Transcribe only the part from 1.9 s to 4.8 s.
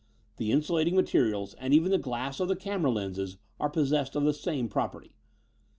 the glass of the camera lenses are possessed of the same